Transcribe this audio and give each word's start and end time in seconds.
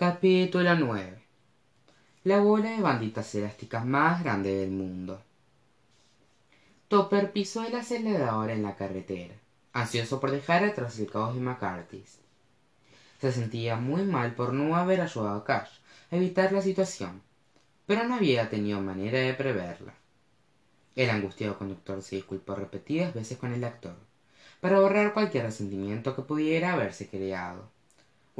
Capítulo 0.00 0.74
9 0.76 1.18
La 2.24 2.38
bola 2.38 2.70
de 2.70 2.80
banditas 2.80 3.34
elásticas 3.34 3.84
más 3.84 4.24
grande 4.24 4.54
del 4.56 4.70
mundo. 4.70 5.20
Topper 6.88 7.32
pisó 7.32 7.66
el 7.66 7.74
acelerador 7.74 8.48
en 8.48 8.62
la 8.62 8.76
carretera, 8.76 9.34
ansioso 9.74 10.18
por 10.18 10.30
dejar 10.30 10.64
atrás 10.64 10.98
el 10.98 11.10
caos 11.10 11.34
de 11.34 11.42
McCarthy's. 11.42 12.18
Se 13.20 13.30
sentía 13.30 13.76
muy 13.76 14.04
mal 14.04 14.34
por 14.34 14.54
no 14.54 14.74
haber 14.74 15.02
ayudado 15.02 15.36
a 15.36 15.44
Cash 15.44 15.80
a 16.10 16.16
evitar 16.16 16.50
la 16.50 16.62
situación, 16.62 17.20
pero 17.84 18.04
no 18.04 18.14
había 18.14 18.48
tenido 18.48 18.80
manera 18.80 19.18
de 19.18 19.34
preverla. 19.34 19.92
El 20.96 21.10
angustiado 21.10 21.58
conductor 21.58 22.00
se 22.00 22.16
disculpó 22.16 22.54
repetidas 22.54 23.12
veces 23.12 23.36
con 23.36 23.52
el 23.52 23.64
actor, 23.64 23.96
para 24.62 24.80
borrar 24.80 25.12
cualquier 25.12 25.44
resentimiento 25.44 26.16
que 26.16 26.22
pudiera 26.22 26.72
haberse 26.72 27.06
creado. 27.06 27.68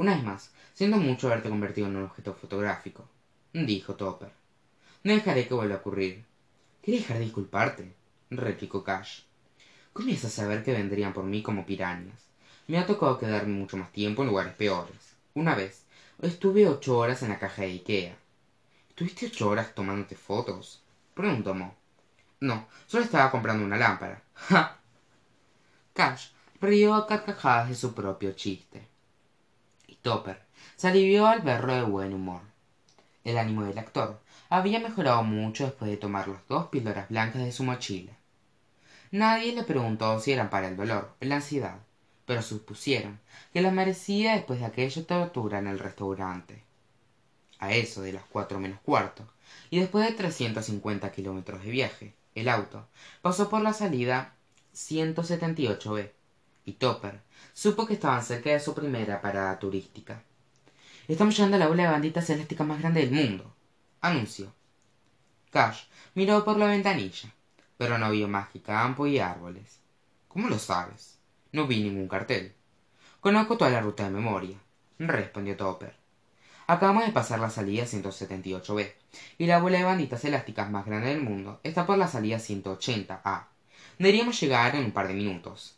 Una 0.01 0.15
vez 0.15 0.23
más, 0.23 0.51
siento 0.73 0.97
mucho 0.97 1.27
haberte 1.27 1.49
convertido 1.49 1.85
en 1.85 1.95
un 1.95 2.05
objeto 2.05 2.33
fotográfico, 2.33 3.07
dijo 3.53 3.93
Topper. 3.93 4.31
No 5.03 5.13
dejaré 5.13 5.47
que 5.47 5.53
vuelva 5.53 5.75
a 5.75 5.77
ocurrir. 5.77 6.25
¿Quieres 6.81 7.03
dejar 7.03 7.19
de 7.19 7.25
disculparte? 7.25 7.93
replicó 8.31 8.83
Cash. 8.83 9.19
Comienza 9.93 10.25
a 10.25 10.31
saber 10.31 10.63
que 10.63 10.73
vendrían 10.73 11.13
por 11.13 11.25
mí 11.25 11.43
como 11.43 11.67
pirañas. 11.67 12.19
Me 12.67 12.79
ha 12.79 12.87
tocado 12.87 13.19
quedarme 13.19 13.53
mucho 13.53 13.77
más 13.77 13.91
tiempo 13.91 14.23
en 14.23 14.29
lugares 14.29 14.55
peores. 14.55 15.17
Una 15.35 15.53
vez, 15.53 15.85
estuve 16.19 16.67
ocho 16.67 16.97
horas 16.97 17.21
en 17.21 17.29
la 17.29 17.37
caja 17.37 17.61
de 17.61 17.67
Ikea. 17.67 18.17
¿Estuviste 18.89 19.27
ocho 19.27 19.49
horas 19.49 19.75
tomándote 19.75 20.15
fotos? 20.15 20.81
preguntó 21.13 21.53
Mo. 21.53 21.75
No, 22.39 22.67
solo 22.87 23.03
estaba 23.03 23.29
comprando 23.29 23.63
una 23.63 23.77
lámpara. 23.77 24.23
¡Ja! 24.33 24.79
Cash 25.93 26.29
rió 26.59 26.95
a 26.95 27.05
carcajadas 27.05 27.69
de 27.69 27.75
su 27.75 27.93
propio 27.93 28.31
chiste. 28.31 28.89
Topper 30.01 30.41
se 30.75 30.87
alivió 30.87 31.27
al 31.27 31.41
verlo 31.41 31.75
de 31.75 31.83
buen 31.83 32.13
humor. 32.13 32.41
El 33.23 33.37
ánimo 33.37 33.63
del 33.63 33.77
actor 33.77 34.19
había 34.49 34.79
mejorado 34.79 35.23
mucho 35.23 35.65
después 35.65 35.89
de 35.91 35.97
tomar 35.97 36.27
las 36.27 36.47
dos 36.47 36.67
píldoras 36.67 37.09
blancas 37.09 37.43
de 37.43 37.51
su 37.51 37.63
mochila. 37.63 38.13
Nadie 39.11 39.53
le 39.53 39.63
preguntó 39.63 40.19
si 40.19 40.31
eran 40.31 40.49
para 40.49 40.67
el 40.67 40.77
dolor 40.77 41.13
o 41.21 41.25
la 41.25 41.35
ansiedad, 41.35 41.79
pero 42.25 42.41
supusieron 42.41 43.19
que 43.53 43.61
las 43.61 43.73
merecía 43.73 44.33
después 44.33 44.59
de 44.59 44.65
aquella 44.65 45.05
tortura 45.05 45.59
en 45.59 45.67
el 45.67 45.79
restaurante. 45.79 46.63
A 47.59 47.73
eso 47.73 48.01
de 48.01 48.13
las 48.13 48.23
cuatro 48.23 48.59
menos 48.59 48.79
cuarto, 48.79 49.27
y 49.69 49.79
después 49.79 50.07
de 50.07 50.15
trescientos 50.15 50.65
cincuenta 50.65 51.11
kilómetros 51.11 51.63
de 51.63 51.69
viaje, 51.69 52.13
el 52.33 52.49
auto 52.49 52.87
pasó 53.21 53.49
por 53.49 53.61
la 53.61 53.73
salida 53.73 54.33
178B, 54.73 56.11
y 56.65 56.73
Topper 56.73 57.21
supo 57.53 57.85
que 57.85 57.93
estaban 57.93 58.23
cerca 58.23 58.51
de 58.51 58.59
su 58.59 58.73
primera 58.73 59.21
parada 59.21 59.57
turística. 59.59 60.23
Estamos 61.07 61.35
llegando 61.35 61.57
a 61.57 61.59
la 61.59 61.67
bola 61.67 61.83
de 61.83 61.89
banditas 61.89 62.29
elásticas 62.29 62.67
más 62.67 62.79
grande 62.79 63.01
del 63.01 63.11
mundo, 63.11 63.53
anunció. 64.01 64.53
Cash 65.51 65.83
miró 66.15 66.45
por 66.45 66.57
la 66.57 66.67
ventanilla, 66.67 67.33
pero 67.77 67.97
no 67.97 68.11
vio 68.11 68.27
más 68.27 68.49
que 68.49 68.61
campo 68.61 69.07
y 69.07 69.19
árboles. 69.19 69.79
¿Cómo 70.27 70.47
lo 70.47 70.59
sabes? 70.59 71.19
No 71.51 71.67
vi 71.67 71.83
ningún 71.83 72.07
cartel. 72.07 72.53
Conozco 73.19 73.57
toda 73.57 73.71
la 73.71 73.81
ruta 73.81 74.05
de 74.05 74.11
memoria, 74.11 74.57
respondió 74.97 75.57
Topper. 75.57 75.95
Acabamos 76.67 77.05
de 77.05 77.11
pasar 77.11 77.39
la 77.39 77.49
salida 77.49 77.83
178B, 77.83 78.93
y 79.37 79.45
la 79.45 79.59
bola 79.59 79.79
de 79.79 79.83
banditas 79.83 80.23
elásticas 80.23 80.71
más 80.71 80.85
grande 80.85 81.09
del 81.09 81.21
mundo 81.21 81.59
está 81.63 81.85
por 81.85 81.97
la 81.97 82.07
salida 82.07 82.37
180A. 82.37 83.47
Deberíamos 83.99 84.39
llegar 84.39 84.75
en 84.75 84.85
un 84.85 84.91
par 84.91 85.09
de 85.09 85.13
minutos. 85.13 85.75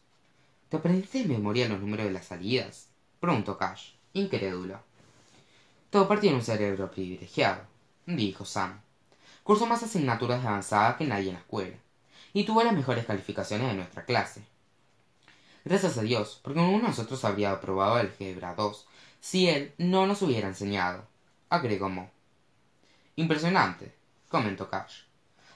¿Te 0.73 0.77
aprendiste 0.77 1.19
de 1.19 1.25
memoria 1.25 1.69
los 1.69 1.79
números 1.79 2.07
de 2.07 2.11
las 2.13 2.25
salidas? 2.25 2.87
preguntó 3.19 3.59
Cash, 3.59 3.91
incrédulo. 4.13 4.79
Topper 5.91 6.19
tiene 6.19 6.37
un 6.37 6.41
cerebro 6.41 6.89
privilegiado, 6.89 7.61
dijo 8.07 8.43
Sam. 8.43 8.81
Cursó 9.43 9.67
más 9.67 9.83
asignaturas 9.83 10.41
de 10.41 10.47
avanzada 10.47 10.97
que 10.97 11.05
nadie 11.05 11.27
en 11.27 11.35
la 11.35 11.41
escuela, 11.41 11.77
y 12.33 12.43
tuvo 12.43 12.63
las 12.63 12.73
mejores 12.73 13.05
calificaciones 13.05 13.67
de 13.67 13.75
nuestra 13.75 14.03
clase. 14.05 14.41
Gracias 15.63 15.99
a 15.99 16.01
Dios, 16.01 16.39
porque 16.41 16.59
ninguno 16.59 16.85
de 16.85 16.87
nosotros 16.87 17.23
habría 17.23 17.51
aprobado 17.51 17.99
el 17.99 18.09
Gebra 18.09 18.55
2 18.55 18.87
si 19.21 19.49
él 19.49 19.75
no 19.77 20.07
nos 20.07 20.23
hubiera 20.23 20.47
enseñado, 20.47 21.03
agregó 21.51 21.87
Mo. 21.89 22.09
Impresionante, 23.15 23.93
comentó 24.27 24.71
Cash. 24.71 25.01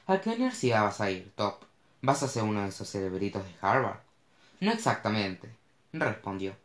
¿A 0.06 0.22
qué 0.22 0.29
universidad 0.29 0.83
vas 0.83 1.01
a 1.01 1.09
ir, 1.09 1.31
Top? 1.35 1.63
¿Vas 2.03 2.22
a 2.22 2.27
ser 2.27 2.44
uno 2.44 2.61
de 2.61 2.69
esos 2.69 2.88
cerebritos 2.88 3.44
de 3.44 3.56
Harvard? 3.61 4.06
No 4.59 4.72
exactamente, 4.72 5.50
respondió. 5.94 6.56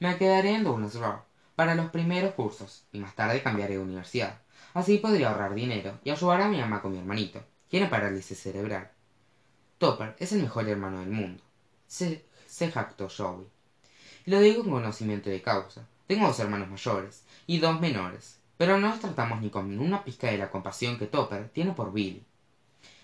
Me 0.00 0.16
quedaré 0.16 0.54
en 0.54 0.64
Douglas 0.64 0.94
Row 0.94 1.20
para 1.54 1.76
los 1.76 1.90
primeros 1.90 2.34
cursos 2.34 2.84
y 2.92 2.98
más 2.98 3.14
tarde 3.14 3.42
cambiaré 3.42 3.74
de 3.74 3.80
universidad. 3.80 4.40
Así 4.74 4.98
podría 4.98 5.30
ahorrar 5.30 5.54
dinero 5.54 5.98
y 6.02 6.10
ayudar 6.10 6.40
a 6.42 6.48
mi 6.48 6.58
mamá 6.58 6.82
con 6.82 6.92
mi 6.92 6.98
hermanito, 6.98 7.40
tiene 7.68 7.86
parálisis 7.86 8.40
cerebral. 8.40 8.90
Topper 9.78 10.16
es 10.18 10.32
el 10.32 10.42
mejor 10.42 10.68
hermano 10.68 11.00
del 11.00 11.10
mundo. 11.10 11.42
Se, 11.86 12.24
se 12.46 12.70
jactó 12.72 13.08
Joey. 13.08 13.46
Lo 14.26 14.40
digo 14.40 14.62
con 14.62 14.72
conocimiento 14.72 15.30
de 15.30 15.40
causa. 15.40 15.86
Tengo 16.08 16.26
dos 16.26 16.40
hermanos 16.40 16.68
mayores 16.68 17.22
y 17.46 17.58
dos 17.58 17.80
menores, 17.80 18.38
pero 18.56 18.78
no 18.78 18.88
nos 18.88 19.00
tratamos 19.00 19.40
ni 19.40 19.50
con 19.50 19.78
una 19.78 20.02
pizca 20.02 20.26
de 20.26 20.38
la 20.38 20.50
compasión 20.50 20.98
que 20.98 21.06
Topper 21.06 21.48
tiene 21.50 21.72
por 21.72 21.92
Billy. 21.92 22.24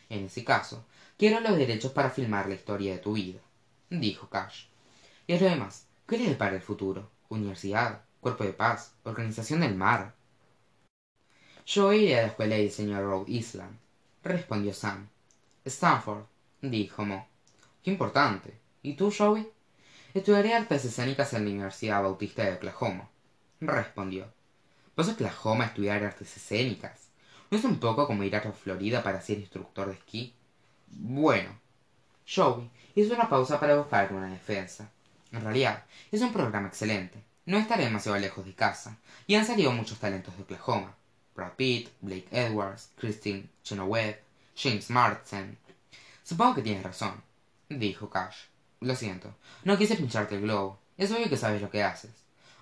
En 0.08 0.24
ese 0.24 0.44
caso, 0.44 0.84
quiero 1.16 1.40
los 1.40 1.56
derechos 1.56 1.92
para 1.92 2.10
filmar 2.10 2.48
la 2.48 2.56
historia 2.56 2.92
de 2.92 2.98
tu 2.98 3.12
vida, 3.12 3.38
dijo 3.90 4.28
Cash. 4.28 4.66
Y 5.26 5.32
es 5.32 5.42
lo 5.42 5.48
demás, 5.48 5.86
¿qué 6.06 6.18
le 6.18 6.28
depara 6.28 6.56
el 6.56 6.62
futuro? 6.62 7.10
Universidad, 7.28 8.02
cuerpo 8.20 8.44
de 8.44 8.52
paz, 8.52 8.94
organización 9.04 9.60
del 9.60 9.74
mar. 9.74 10.14
Yo 11.66 11.92
iré 11.92 12.18
a 12.18 12.22
la 12.22 12.28
escuela 12.28 12.54
de 12.56 12.62
diseño 12.62 12.96
de 12.96 13.02
Rhode 13.02 13.32
Island, 13.32 13.76
respondió 14.22 14.72
Sam. 14.72 15.08
Stanford, 15.64 16.24
dijo 16.62 17.04
Mo. 17.04 17.26
Qué 17.82 17.90
importante. 17.90 18.54
¿Y 18.82 18.94
tú, 18.94 19.12
Joey? 19.16 19.48
Estudiaré 20.14 20.54
artes 20.54 20.84
escénicas 20.84 21.32
en 21.34 21.44
la 21.44 21.50
Universidad 21.50 22.02
Bautista 22.02 22.44
de 22.44 22.54
Oklahoma, 22.54 23.08
respondió. 23.60 24.32
¿Vas 24.96 25.08
a 25.08 25.12
Oklahoma 25.12 25.64
a 25.64 25.66
estudiar 25.66 26.02
artes 26.04 26.36
escénicas? 26.36 27.08
¿No 27.50 27.58
es 27.58 27.64
un 27.64 27.78
poco 27.78 28.06
como 28.06 28.24
ir 28.24 28.34
a 28.34 28.52
Florida 28.52 29.02
para 29.02 29.20
ser 29.20 29.38
instructor 29.38 29.88
de 29.88 29.94
esquí? 29.94 30.34
Bueno. 30.88 31.50
Joey 32.28 32.70
hizo 32.94 33.14
una 33.14 33.28
pausa 33.28 33.60
para 33.60 33.76
buscar 33.76 34.12
una 34.12 34.28
defensa. 34.28 34.90
En 35.30 35.42
realidad, 35.42 35.84
es 36.10 36.20
un 36.22 36.32
programa 36.32 36.68
excelente. 36.68 37.22
No 37.44 37.58
estaré 37.58 37.84
demasiado 37.84 38.18
lejos 38.18 38.44
de 38.44 38.54
casa, 38.54 38.96
y 39.26 39.36
han 39.36 39.46
salido 39.46 39.70
muchos 39.70 39.98
talentos 39.98 40.36
de 40.36 40.42
Oklahoma. 40.42 40.94
Brad 41.36 41.52
Pitt, 41.52 41.90
Blake 42.00 42.26
Edwards, 42.32 42.90
Christine 42.96 43.48
Chenoweth, 43.62 44.18
James 44.56 44.90
Marsden. 44.90 45.56
Supongo 46.24 46.56
que 46.56 46.62
tienes 46.62 46.82
razón, 46.82 47.22
dijo 47.68 48.10
Cash. 48.10 48.46
Lo 48.80 48.96
siento, 48.96 49.34
no 49.62 49.78
quise 49.78 49.96
pincharte 49.96 50.34
el 50.34 50.42
globo. 50.42 50.78
Es 50.96 51.12
obvio 51.12 51.28
que 51.28 51.36
sabes 51.36 51.62
lo 51.62 51.70
que 51.70 51.84
haces. 51.84 52.10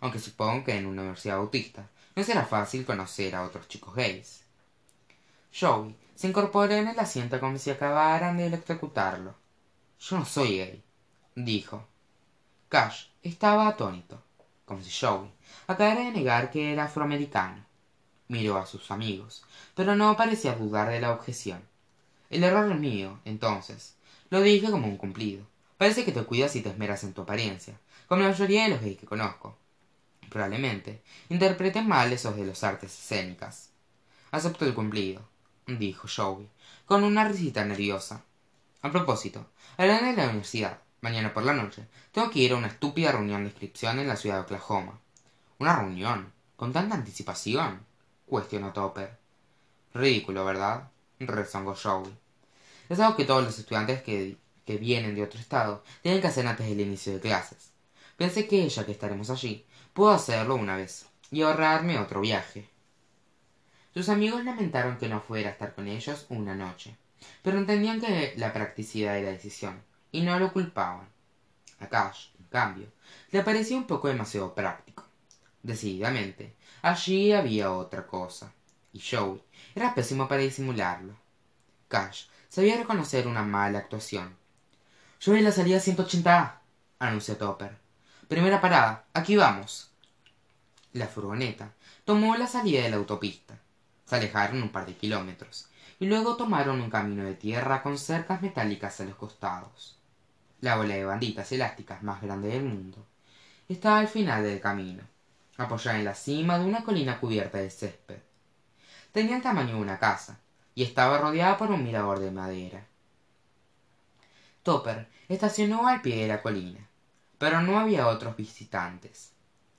Aunque 0.01 0.19
supongo 0.19 0.65
que 0.65 0.77
en 0.77 0.87
una 0.87 1.03
universidad 1.03 1.39
bautista 1.39 1.89
no 2.15 2.23
será 2.23 2.45
fácil 2.45 2.85
conocer 2.85 3.35
a 3.35 3.43
otros 3.43 3.69
chicos 3.69 3.95
gays. 3.95 4.43
Joey 5.59 5.97
se 6.15 6.29
incorporó 6.29 6.75
en 6.75 6.89
el 6.89 6.99
asiento 6.99 7.41
como 7.41 7.59
si 7.59 7.71
acabaran 7.71 8.37
de 8.37 8.47
electrocutarlo. 8.47 9.35
Yo 10.01 10.19
no 10.19 10.25
soy 10.25 10.59
gay, 10.59 10.85
dijo. 11.35 11.87
Cash 12.69 13.07
estaba 13.23 13.69
atónito, 13.69 14.23
como 14.65 14.83
si 14.83 14.91
Joey 14.91 15.31
acabara 15.67 16.01
de 16.01 16.13
negar 16.13 16.51
que 16.51 16.73
era 16.73 16.85
afroamericano. 16.85 17.65
Miró 18.29 18.59
a 18.59 18.67
sus 18.67 18.91
amigos, 18.91 19.45
pero 19.75 19.97
no 19.97 20.17
parecía 20.17 20.55
dudar 20.55 20.91
de 20.91 21.01
la 21.01 21.13
objeción. 21.13 21.63
El 22.31 22.43
error 22.43 22.71
es 22.73 22.79
mío, 22.79 23.21
entonces. 23.25 23.95
Lo 24.31 24.41
dije 24.41 24.71
como 24.71 24.89
un 24.89 24.97
cumplido. 24.97 25.47
Parece 25.79 26.05
que 26.05 26.13
te 26.13 26.25
cuidas 26.25 26.57
y 26.57 26.63
te 26.63 26.71
esmeras 26.71 27.05
en 27.05 27.13
tu 27.13 27.23
apariencia, 27.23 27.79
como 28.09 28.23
la 28.23 28.31
mayoría 28.31 28.65
de 28.65 28.71
los 28.71 28.81
gays 28.81 28.99
que 28.99 29.07
conozco. 29.07 29.57
Probablemente 30.31 31.03
interpreten 31.29 31.87
mal 31.87 32.13
esos 32.13 32.37
de 32.37 32.47
las 32.47 32.65
artes 32.65 32.93
escénicas. 32.93 33.71
Acepto 34.31 34.65
el 34.65 34.75
cumplido, 34.75 35.23
dijo 35.67 36.09
Joey, 36.09 36.49
con 36.87 37.05
una 37.05 37.29
risita 37.29 37.65
nerviosa. 37.65 38.25
A 38.85 38.93
propósito, 38.93 39.47
hablando 39.79 40.11
de 40.11 40.13
la 40.13 40.25
universidad, 40.25 40.79
mañana 41.01 41.33
por 41.33 41.43
la 41.43 41.55
noche 41.55 41.87
tengo 42.13 42.31
que 42.31 42.41
ir 42.41 42.53
a 42.53 42.57
una 42.57 42.67
estúpida 42.67 43.13
reunión 43.13 43.43
de 43.43 43.49
inscripción 43.49 43.99
en 43.99 44.07
la 44.07 44.15
ciudad 44.15 44.37
de 44.37 44.43
Oklahoma. 44.43 45.01
¿Una 45.59 45.75
reunión? 45.75 46.31
¿Con 46.55 46.75
tanta 46.75 46.95
anticipación? 46.95 47.81
cuestionó 48.27 48.75
Topper. 48.75 49.17
Ridículo, 49.95 50.45
¿verdad? 50.45 50.91
rezongó 51.19 51.75
Joey. 51.75 52.15
Es 52.91 53.01
algo 53.01 53.17
que 53.17 53.25
todos 53.25 53.43
los 53.43 53.59
estudiantes 53.59 54.03
que, 54.03 54.37
que 54.67 54.77
vienen 54.77 55.15
de 55.15 55.23
otro 55.23 55.41
estado 55.41 55.83
tienen 56.03 56.21
que 56.21 56.27
hacer 56.27 56.47
antes 56.47 56.69
del 56.69 56.81
inicio 56.81 57.15
de 57.15 57.21
clases. 57.21 57.71
Pensé 58.19 58.47
que 58.47 58.69
ya 58.69 58.85
que 58.85 58.93
estaremos 58.93 59.31
allí, 59.31 59.65
puedo 59.95 60.11
hacerlo 60.11 60.57
una 60.57 60.77
vez 60.77 61.07
y 61.31 61.41
ahorrarme 61.41 61.99
otro 61.99 62.21
viaje. 62.21 62.69
Sus 63.95 64.11
amigos 64.11 64.45
lamentaron 64.45 64.99
que 64.99 65.09
no 65.09 65.23
fuera 65.23 65.49
a 65.49 65.53
estar 65.53 65.75
con 65.75 65.89
ellos 65.89 66.27
una 66.29 66.55
noche, 66.55 66.99
pero 67.43 67.59
entendían 67.59 68.01
que 68.01 68.35
la 68.37 68.53
practicidad 68.53 69.15
de 69.15 69.23
la 69.23 69.31
decisión 69.31 69.83
y 70.13 70.23
no 70.23 70.39
lo 70.39 70.53
culpaban. 70.53 71.09
A 71.81 71.89
Cash, 71.89 72.29
en 72.39 72.47
cambio, 72.47 72.87
le 73.31 73.43
parecía 73.43 73.77
un 73.77 73.87
poco 73.87 74.09
demasiado 74.09 74.55
práctico. 74.55 75.05
decididamente 75.63 76.55
allí 76.83 77.33
había 77.33 77.73
otra 77.73 78.07
cosa 78.07 78.53
y 78.93 79.01
joey 79.01 79.43
era 79.75 79.95
pésimo 79.95 80.29
para 80.29 80.43
disimularlo. 80.43 81.15
Cash 81.89 82.27
sabía 82.49 82.77
reconocer 82.77 83.27
una 83.27 83.43
mala 83.43 83.79
actuación. 83.79 84.37
Yo 85.21 85.35
en 85.35 85.45
la 85.45 85.53
salida 85.53 85.79
a 85.79 86.61
anunció 86.99 87.37
topper. 87.37 87.77
Primera 88.29 88.61
parada 88.61 89.05
aquí 89.13 89.37
vamos. 89.37 89.91
La 90.93 91.09
furgoneta 91.09 91.73
tomó 92.05 92.37
la 92.37 92.47
salida 92.47 92.83
de 92.83 92.91
la 92.91 92.97
autopista. 92.97 93.59
Se 94.07 94.17
alejaron 94.17 94.63
un 94.63 94.69
par 94.69 94.87
de 94.87 94.95
kilómetros 94.95 95.69
y 96.05 96.07
luego 96.07 96.37
tomaron 96.37 96.83
un 96.83 96.91
camino 96.91 97.25
de 97.25 97.33
tierra 97.33 97.83
con 97.83 97.97
cercas 97.97 98.43
metálicas 98.43 99.01
a 99.01 99.05
los 99.05 99.15
costados. 99.15 99.97
La 100.61 100.77
bola 100.77 100.97
de 100.97 101.05
banditas 101.07 101.51
elásticas 101.51 102.03
más 102.03 102.21
grande 102.21 102.49
del 102.49 102.63
mundo 102.63 103.07
estaba 103.71 104.01
al 104.01 104.09
final 104.09 104.43
del 104.43 104.61
camino 104.61 105.03
apoyada 105.57 105.99
en 105.99 106.05
la 106.05 106.15
cima 106.15 106.59
de 106.59 106.67
una 106.67 106.85
colina 106.85 107.19
cubierta 107.19 107.57
de 107.57 107.71
césped. 107.71 108.19
Tenía 109.13 109.37
el 109.37 109.43
tamaño 109.43 109.77
de 109.77 109.81
una 109.81 109.99
casa 109.99 110.41
y 110.75 110.83
estaba 110.83 111.17
rodeada 111.17 111.57
por 111.57 111.71
un 111.71 111.83
mirador 111.83 112.19
de 112.19 112.31
madera. 112.31 112.85
Topper 114.63 115.09
estacionó 115.31 115.89
al 115.89 116.03
pie 116.03 116.17
de 116.17 116.29
la 116.29 116.43
colina 116.43 116.87
pero 117.39 117.63
no 117.63 117.81
había 117.81 118.09
otros 118.09 118.37
visitantes. 118.37 119.33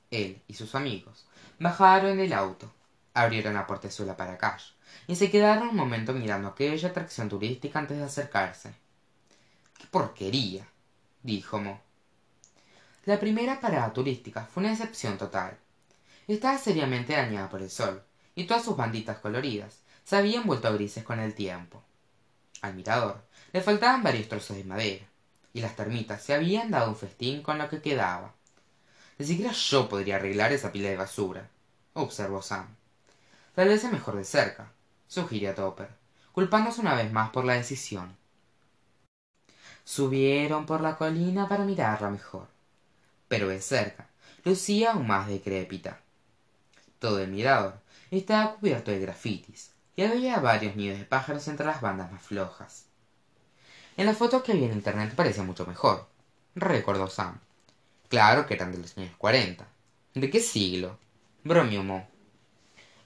Él 0.09 0.41
y 0.47 0.55
sus 0.55 0.73
amigos 0.73 1.27
bajaron 1.59 2.17
del 2.17 2.33
auto 2.33 2.73
abrieron 3.15 3.55
la 3.55 3.65
portezuela 3.65 4.15
para 4.15 4.37
cash 4.37 4.73
y 5.07 5.15
se 5.15 5.31
quedaron 5.31 5.69
un 5.69 5.75
momento 5.75 6.13
mirando 6.13 6.47
aquella 6.47 6.89
atracción 6.89 7.27
turística 7.27 7.79
antes 7.79 7.97
de 7.97 8.03
acercarse. 8.03 8.73
Qué 9.77 9.87
porquería 9.89 10.67
dijo 11.23 11.59
mo. 11.59 11.81
La 13.05 13.19
primera 13.19 13.59
parada 13.59 13.91
turística 13.91 14.45
fue 14.45 14.61
una 14.61 14.73
excepción 14.73 15.17
total. 15.17 15.57
Estaba 16.27 16.57
seriamente 16.57 17.13
dañada 17.13 17.49
por 17.49 17.61
el 17.61 17.71
sol 17.71 18.03
y 18.35 18.45
todas 18.45 18.63
sus 18.63 18.77
banditas 18.77 19.17
coloridas 19.17 19.79
se 20.03 20.15
habían 20.15 20.45
vuelto 20.45 20.71
grises 20.73 21.03
con 21.03 21.19
el 21.19 21.33
tiempo. 21.33 21.81
Al 22.61 22.75
mirador 22.75 23.23
le 23.53 23.61
faltaban 23.61 24.03
varios 24.03 24.29
trozos 24.29 24.57
de 24.57 24.63
madera 24.63 25.05
y 25.53 25.61
las 25.61 25.75
termitas 25.75 26.21
se 26.21 26.33
habían 26.33 26.69
dado 26.69 26.89
un 26.89 26.95
festín 26.95 27.41
con 27.41 27.57
lo 27.57 27.67
que 27.69 27.81
quedaba. 27.81 28.33
Ni 29.17 29.25
siquiera 29.25 29.51
yo 29.51 29.89
podría 29.89 30.17
arreglar 30.17 30.51
esa 30.51 30.71
pila 30.71 30.89
de 30.89 30.97
basura 30.97 31.49
observó 31.95 32.41
sam 32.41 32.67
vez 33.63 33.83
es 33.83 33.91
mejor 33.91 34.15
de 34.15 34.25
cerca 34.25 34.71
sugirió 35.07 35.53
topper 35.55 35.89
culpándose 36.33 36.81
una 36.81 36.95
vez 36.95 37.11
más 37.11 37.29
por 37.29 37.45
la 37.45 37.53
decisión. 37.53 38.17
Subieron 39.85 40.65
por 40.65 40.81
la 40.81 40.97
colina 40.97 41.47
para 41.47 41.63
mirarla 41.63 42.09
mejor 42.09 42.47
pero 43.27 43.47
de 43.47 43.61
cerca 43.61 44.07
lucía 44.43 44.91
aún 44.91 45.07
más 45.07 45.27
decrépita. 45.27 45.99
Todo 46.99 47.19
el 47.19 47.31
mirador 47.31 47.79
estaba 48.11 48.55
cubierto 48.55 48.91
de 48.91 48.99
grafitis 48.99 49.71
y 49.95 50.03
había 50.03 50.39
varios 50.39 50.75
nidos 50.75 50.99
de 50.99 51.05
pájaros 51.05 51.47
entre 51.47 51.65
las 51.65 51.81
bandas 51.81 52.11
más 52.11 52.21
flojas. 52.21 52.85
En 53.97 54.05
las 54.05 54.17
fotos 54.17 54.43
que 54.43 54.53
vi 54.53 54.65
en 54.65 54.73
internet 54.73 55.13
parecía 55.15 55.43
mucho 55.43 55.65
mejor 55.65 56.07
recordó 56.53 57.09
sam. 57.09 57.39
Claro 58.07 58.45
que 58.45 58.53
eran 58.53 58.71
de 58.71 58.77
los 58.77 58.97
años 58.97 59.15
cuarenta. 59.17 59.67
De 60.13 60.29
qué 60.29 60.39
siglo 60.39 60.97
bromeó 61.43 61.83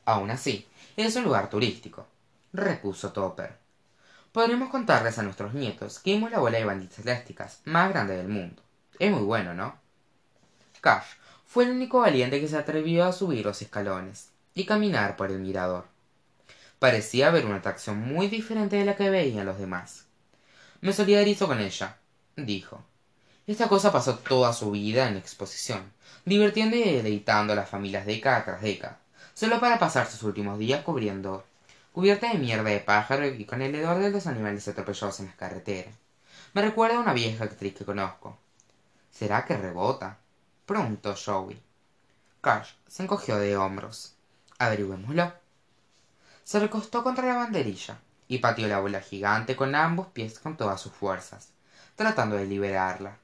aún 0.09 0.31
así 0.31 0.67
es 0.95 1.15
un 1.15 1.23
lugar 1.23 1.49
turístico. 1.49 2.07
Repuso 2.53 3.11
topper. 3.11 3.57
Podremos 4.31 4.69
contarles 4.69 5.17
a 5.17 5.23
nuestros 5.23 5.53
nietos 5.53 5.99
que 5.99 6.13
vimos 6.13 6.31
la 6.31 6.39
bola 6.39 6.57
de 6.57 6.65
banditas 6.65 6.99
elásticas 6.99 7.61
más 7.65 7.89
grande 7.89 8.17
del 8.17 8.27
mundo. 8.27 8.61
Es 8.99 9.11
muy 9.11 9.23
bueno 9.23 9.53
no 9.53 9.89
cash 10.81 11.05
fue 11.45 11.65
el 11.65 11.71
único 11.71 11.99
valiente 11.99 12.39
que 12.39 12.47
se 12.47 12.57
atrevió 12.57 13.05
a 13.05 13.11
subir 13.11 13.45
los 13.45 13.61
escalones 13.61 14.29
y 14.53 14.65
caminar 14.65 15.15
por 15.15 15.31
el 15.31 15.39
mirador. 15.39 15.85
Parecía 16.77 17.27
haber 17.27 17.45
una 17.45 17.57
atracción 17.57 17.99
muy 17.99 18.27
diferente 18.27 18.77
de 18.77 18.85
la 18.85 18.95
que 18.95 19.09
veían 19.09 19.45
los 19.45 19.57
demás. 19.57 20.05
Me 20.81 20.93
solidarizo 20.93 21.47
con 21.47 21.59
ella 21.59 21.97
dijo. 22.35 22.83
Esta 23.47 23.67
cosa 23.67 23.91
pasó 23.91 24.19
toda 24.19 24.53
su 24.53 24.71
vida 24.71 25.07
en 25.07 25.17
exposición 25.17 25.91
divirtiendo 26.23 26.75
y 26.75 26.83
deleitando 26.83 27.53
a 27.53 27.55
las 27.55 27.69
familias 27.69 28.05
década 28.05 28.45
tras 28.45 28.61
década 28.61 28.99
solo 29.39 29.61
para 29.61 29.79
pasar 29.79 30.05
sus 30.05 30.23
últimos 30.23 30.59
días 30.59 30.83
cubriendo 30.83 31.45
cubierta 31.93 32.27
de 32.29 32.37
mierda 32.37 32.71
de 32.71 32.81
pájaro 32.81 33.25
y 33.25 33.45
con 33.45 33.61
el 33.61 33.73
hedor 33.73 33.99
de 33.99 34.11
los 34.11 34.27
animales 34.27 34.67
atropellados 34.67 35.21
en 35.21 35.27
las 35.27 35.35
carreteras. 35.35 35.95
Me 36.53 36.61
recuerda 36.61 36.97
a 36.97 36.99
una 36.99 37.13
vieja 37.13 37.45
actriz 37.45 37.73
que 37.73 37.85
conozco. 37.85 38.37
Será 39.09 39.45
que 39.45 39.55
rebota 39.55 40.17
preguntó 40.65 41.15
joey. 41.15 41.57
Cash 42.41 42.71
se 42.89 43.03
encogió 43.03 43.37
de 43.37 43.55
hombros. 43.55 44.13
Averigüémoslo. 44.57 45.31
Se 46.43 46.59
recostó 46.59 47.01
contra 47.01 47.25
la 47.25 47.35
banderilla 47.35 47.97
y 48.27 48.39
pateó 48.39 48.67
la 48.67 48.81
bola 48.81 48.99
gigante 48.99 49.55
con 49.55 49.73
ambos 49.73 50.07
pies 50.07 50.37
con 50.37 50.57
todas 50.57 50.81
sus 50.81 50.91
fuerzas 50.91 51.47
tratando 51.95 52.35
de 52.35 52.45
liberarla. 52.45 53.17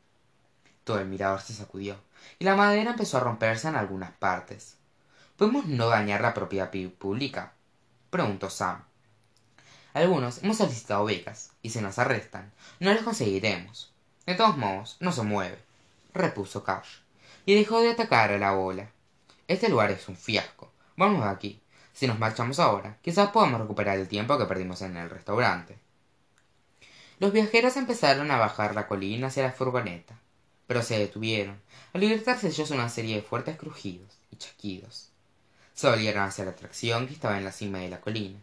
Todo 0.86 1.00
el 1.00 1.08
mirador 1.08 1.42
se 1.42 1.54
sacudió 1.54 1.98
y 2.40 2.46
la 2.46 2.56
madera 2.56 2.92
empezó 2.92 3.18
a 3.18 3.22
romperse 3.22 3.68
en 3.68 3.76
algunas 3.76 4.12
partes 4.12 4.78
podemos 5.38 5.66
no 5.66 5.88
dañar 5.88 6.22
la 6.22 6.34
propiedad 6.34 6.72
pública. 6.98 7.54
Preguntó 8.10 8.50
sam. 8.50 8.84
Algunos 9.94 10.44
hemos 10.44 10.58
solicitado 10.58 11.06
becas 11.06 11.52
y 11.62 11.70
si 11.70 11.82
nos 11.82 12.00
arrestan. 12.00 12.52
No 12.80 12.94
las 12.94 13.04
conseguiremos. 13.04 13.92
De 14.26 14.36
todos 14.36 14.58
modos 14.58 14.98
no 15.00 15.12
se 15.12 15.24
mueve. 15.24 15.58
Repuso 16.14 16.64
cash. 16.64 17.00
Y 17.46 17.56
dejó 17.56 17.82
de 17.82 17.92
atacar 17.92 18.32
a 18.32 18.38
la 18.38 18.52
bola. 18.52 18.90
Este 19.48 19.70
lugar 19.70 19.92
es 19.92 20.08
un 20.08 20.16
fiasco. 20.16 20.72
Vamos 20.96 21.24
de 21.24 21.30
aquí. 21.30 21.62
Si 21.94 22.08
nos 22.08 22.20
marchamos 22.20 22.60
ahora 22.60 22.98
quizás 23.02 23.30
podamos 23.30 23.62
recuperar 23.62 23.98
el 23.98 24.08
tiempo 24.08 24.38
que 24.38 24.46
perdimos 24.46 24.82
en 24.82 24.98
el 24.98 25.10
restaurante. 25.10 25.78
Los 27.20 27.32
viajeros 27.32 27.78
empezaron 27.78 28.32
a 28.32 28.38
bajar 28.38 28.76
la 28.76 28.88
colina 28.88 29.28
hacia 29.28 29.44
la 29.44 29.52
furgoneta 29.52 30.20
pero 30.68 30.82
se 30.82 30.98
detuvieron. 30.98 31.62
Al 31.94 32.02
libertarse 32.02 32.48
ellos 32.48 32.72
una 32.72 32.90
serie 32.90 33.18
de 33.18 33.22
fuertes 33.22 33.58
crujidos 33.58 34.18
y 34.32 34.38
chasquidos 34.38 35.12
se 35.76 35.88
volvieron 35.88 36.24
hacia 36.24 36.46
la 36.46 36.52
atracción 36.52 37.06
que 37.06 37.14
estaba 37.14 37.38
en 37.38 37.46
la 37.46 37.52
cima 37.52 37.78
de 37.78 37.90
la 37.90 38.02
colina 38.02 38.40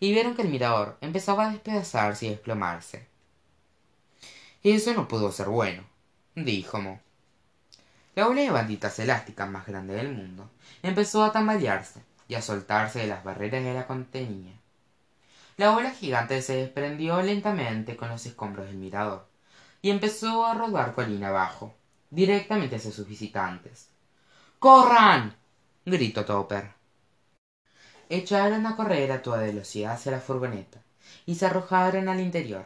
y 0.00 0.12
vieron 0.12 0.34
que 0.34 0.42
el 0.42 0.48
mirador 0.48 0.96
empezaba 1.02 1.46
a 1.46 1.50
despedazarse 1.50 2.26
y 2.26 2.30
desplomarse. 2.30 3.06
Eso 4.62 4.94
no 4.94 5.06
pudo 5.06 5.30
ser 5.30 5.48
bueno 5.48 5.84
dijo 6.34 6.80
mo. 6.80 7.00
La 8.14 8.26
bola 8.26 8.40
de 8.40 8.50
banditas 8.50 8.98
elásticas 8.98 9.48
más 9.50 9.66
grande 9.66 9.94
del 9.94 10.10
mundo 10.10 10.50
empezó 10.82 11.22
a 11.22 11.32
tambalearse 11.32 12.00
y 12.28 12.34
a 12.34 12.42
soltarse 12.42 13.00
de 13.00 13.06
las 13.08 13.24
barreras 13.24 13.62
que 13.62 13.74
la 13.74 13.86
contenía 13.86 14.56
la 15.56 15.70
bola 15.70 15.90
gigante 15.90 16.42
se 16.42 16.56
desprendió 16.56 17.22
lentamente 17.22 17.96
con 17.96 18.10
los 18.10 18.26
escombros 18.26 18.66
del 18.66 18.76
mirador 18.76 19.26
y 19.80 19.88
empezó 19.90 20.44
a 20.44 20.52
rodar 20.52 20.94
colina 20.94 21.28
abajo 21.28 21.74
directamente 22.10 22.76
hacia 22.76 22.92
sus 22.92 23.08
visitantes. 23.08 23.88
Corran 24.58 25.34
gritó 25.86 26.26
topper 26.26 26.72
echaron 28.08 28.66
a 28.66 28.76
correr 28.76 29.12
a 29.12 29.22
toda 29.22 29.38
velocidad 29.38 29.94
hacia 29.94 30.12
la 30.12 30.20
furgoneta 30.20 30.80
y 31.24 31.34
se 31.34 31.46
arrojaron 31.46 32.08
al 32.08 32.20
interior. 32.20 32.64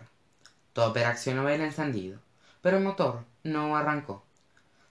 Topper 0.72 1.06
accionó 1.06 1.48
el 1.48 1.60
encendido 1.60 2.20
pero 2.62 2.76
el 2.76 2.84
motor 2.84 3.24
no 3.42 3.76
arrancó. 3.76 4.22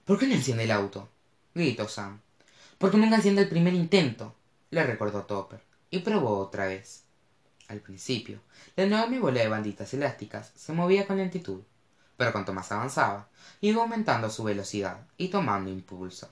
Por 0.06 0.18
qué 0.18 0.28
no 0.28 0.34
enciende 0.34 0.64
el 0.64 0.72
auto 0.72 1.10
gritó 1.54 1.88
sam. 1.88 2.20
Por 2.78 2.92
qué 2.92 2.98
nunca 2.98 3.18
enciende 3.18 3.44
el 3.44 3.50
primer 3.50 3.74
intento 3.74 4.36
le 4.72 4.84
recordó 4.84 5.24
topper 5.24 5.62
y 5.90 6.00
probó 6.00 6.38
otra 6.38 6.68
vez. 6.68 7.04
Al 7.68 7.80
principio 7.80 8.40
la 8.76 8.86
enorme 8.86 9.20
bola 9.20 9.42
de 9.42 9.50
banditas 9.50 9.94
elásticas 9.94 10.52
se 10.56 10.74
movía 10.74 11.06
con 11.06 11.18
lentitud 11.18 11.62
pero 12.18 12.34
cuanto 12.34 12.54
más 12.54 12.72
avanzaba 12.72 13.30
iba 13.62 13.82
aumentando 13.82 14.30
su 14.30 14.44
velocidad 14.44 15.06
y 15.18 15.30
tomando 15.30 15.70
impulso. 15.70 16.30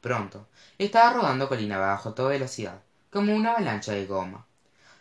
Pronto 0.00 0.48
estaba 0.78 1.12
rodando 1.14 1.48
colina 1.48 1.76
abajo 1.76 2.10
a 2.10 2.14
toda 2.14 2.30
velocidad 2.30 2.80
como 3.14 3.32
una 3.32 3.52
avalancha 3.52 3.92
de 3.92 4.06
goma. 4.06 4.44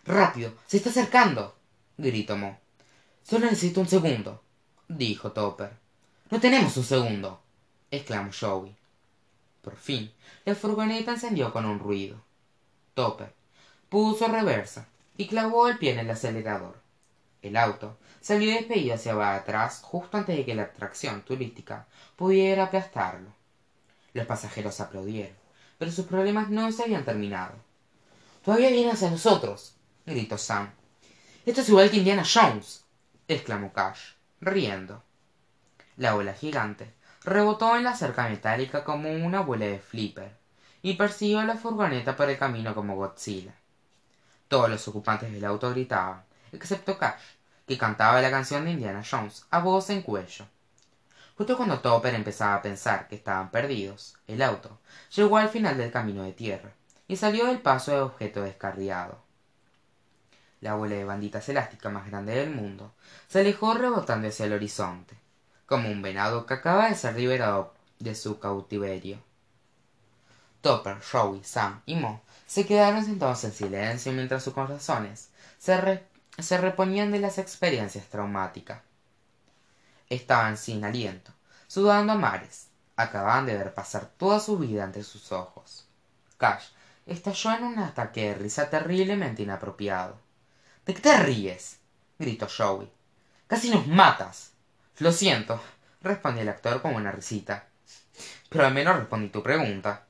Rápido 0.05 0.53
se 0.67 0.77
está 0.77 0.91
acercando 0.91 1.55
gritó 1.97 2.37
mo. 2.37 2.59
Solo 3.23 3.47
necesito 3.47 3.81
un 3.81 3.87
segundo 3.87 4.43
dijo 4.87 5.31
topper. 5.31 5.71
No 6.29 6.39
tenemos 6.39 6.77
un 6.77 6.83
segundo 6.83 7.41
exclamó 7.89 8.29
joey. 8.31 8.75
Por 9.63 9.75
fin 9.77 10.11
la 10.45 10.53
furgoneta 10.53 11.13
encendió 11.13 11.51
con 11.51 11.65
un 11.65 11.79
ruido. 11.79 12.21
Topper 12.93 13.33
puso 13.89 14.27
reversa 14.27 14.85
y 15.17 15.25
clavó 15.25 15.67
el 15.67 15.79
pie 15.79 15.93
en 15.93 15.99
el 15.99 16.11
acelerador. 16.11 16.79
El 17.41 17.57
auto 17.57 17.97
salió 18.21 18.51
despedido 18.51 18.93
hacia 18.93 19.35
atrás 19.35 19.81
justo 19.81 20.17
antes 20.17 20.37
de 20.37 20.45
que 20.45 20.53
la 20.53 20.63
atracción 20.63 21.23
turística 21.23 21.87
pudiera 22.15 22.65
aplastarlo. 22.65 23.33
Los 24.13 24.27
pasajeros 24.27 24.79
aplaudieron 24.81 25.35
pero 25.79 25.91
sus 25.91 26.05
problemas 26.05 26.51
no 26.51 26.71
se 26.71 26.83
habían 26.83 27.05
terminado 27.05 27.55
todavía 28.43 28.69
viene 28.69 28.91
hacia 28.91 29.09
nosotros 29.09 29.75
gritó 30.05 30.37
sam 30.37 30.71
esto 31.45 31.61
es 31.61 31.69
igual 31.69 31.89
que 31.89 31.97
indiana 31.97 32.23
jones 32.25 32.83
exclamó 33.27 33.73
cash 33.73 34.13
riendo 34.41 35.03
la 35.97 36.15
ola 36.15 36.33
gigante 36.33 36.93
rebotó 37.23 37.75
en 37.77 37.83
la 37.83 37.95
cerca 37.95 38.27
metálica 38.27 38.83
como 38.83 39.11
una 39.11 39.41
bola 39.41 39.65
de 39.65 39.79
flipper 39.79 40.43
y 40.81 40.95
persiguió 40.95 41.41
la 41.43 41.55
furgoneta 41.55 42.15
por 42.15 42.29
el 42.29 42.37
camino 42.37 42.75
como 42.75 42.97
Godzilla. 42.97 43.53
Todos 44.49 44.69
los 44.69 44.85
ocupantes 44.89 45.31
del 45.31 45.45
auto 45.45 45.69
gritaban, 45.71 46.23
excepto 46.51 46.97
Cash, 46.97 47.21
que 47.65 47.77
cantaba 47.77 48.21
la 48.21 48.29
canción 48.29 48.65
de 48.65 48.71
Indiana 48.71 49.01
Jones 49.09 49.45
a 49.49 49.59
voz 49.59 49.89
en 49.89 50.01
cuello. 50.01 50.45
Justo 51.37 51.55
cuando 51.55 51.79
Topper 51.79 52.13
empezaba 52.13 52.55
a 52.55 52.61
pensar 52.61 53.07
que 53.07 53.15
estaban 53.15 53.49
perdidos, 53.49 54.15
el 54.27 54.41
auto 54.41 54.77
llegó 55.15 55.37
al 55.37 55.49
final 55.49 55.77
del 55.77 55.91
camino 55.91 56.23
de 56.23 56.33
tierra 56.33 56.73
y 57.07 57.15
salió 57.17 57.47
del 57.47 57.59
paso 57.59 57.91
de 57.91 58.01
objeto 58.01 58.41
descarriado. 58.41 59.21
La 60.61 60.75
bola 60.75 60.95
de 60.95 61.03
banditas 61.03 61.47
elásticas 61.49 61.91
más 61.91 62.07
grande 62.07 62.35
del 62.35 62.49
mundo 62.49 62.93
se 63.27 63.41
alejó 63.41 63.73
rebotando 63.73 64.27
hacia 64.27 64.45
el 64.45 64.53
horizonte, 64.53 65.17
como 65.65 65.89
un 65.89 66.01
venado 66.01 66.45
que 66.45 66.53
acaba 66.53 66.87
de 66.87 66.95
ser 66.95 67.15
liberado 67.15 67.73
de 67.99 68.15
su 68.15 68.39
cautiverio. 68.39 69.19
Topper, 70.61 70.99
Joey, 71.01 71.43
Sam 71.43 71.81
y 71.85 71.95
Mo 71.95 72.21
se 72.47 72.65
quedaron 72.65 73.03
sentados 73.03 73.43
en 73.43 73.51
silencio 73.51 74.13
mientras 74.13 74.43
sus 74.43 74.53
corazones 74.53 75.29
se, 75.57 76.03
se 76.37 76.57
reponían 76.57 77.11
de 77.11 77.19
las 77.19 77.37
experiencias 77.37 78.05
traumáticas. 78.07 78.81
Estaban 80.09 80.55
sin 80.57 80.85
aliento, 80.85 81.33
sudando 81.67 82.13
a 82.13 82.15
mares. 82.15 82.67
Acababan 82.95 83.45
de 83.45 83.57
ver 83.57 83.73
pasar 83.73 84.05
toda 84.17 84.39
su 84.39 84.57
vida 84.57 84.83
ante 84.83 85.03
sus 85.03 85.31
ojos. 85.31 85.87
Cash 86.37 86.67
estalló 87.05 87.51
en 87.53 87.63
un 87.63 87.79
ataque 87.79 88.29
de 88.29 88.35
risa 88.35 88.69
terriblemente 88.69 89.43
inapropiado. 89.43 90.17
¿De 90.85 90.93
qué 90.93 91.01
te 91.01 91.17
ríes? 91.17 91.79
gritó 92.19 92.47
Joey. 92.47 92.89
Casi 93.47 93.69
nos 93.69 93.87
matas. 93.87 94.51
Lo 94.99 95.11
siento, 95.11 95.61
respondió 96.01 96.43
el 96.43 96.49
actor 96.49 96.81
con 96.81 96.95
una 96.95 97.11
risita. 97.11 97.67
Pero 98.49 98.65
al 98.65 98.73
menos 98.73 98.97
respondí 98.97 99.29
tu 99.29 99.41
pregunta. 99.41 100.05